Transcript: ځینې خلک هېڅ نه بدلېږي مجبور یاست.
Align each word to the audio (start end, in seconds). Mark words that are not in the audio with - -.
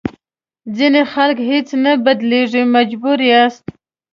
ځینې 0.77 1.01
خلک 1.13 1.37
هېڅ 1.49 1.67
نه 1.83 1.91
بدلېږي 2.05 2.63
مجبور 2.75 3.19
یاست. 3.31 3.63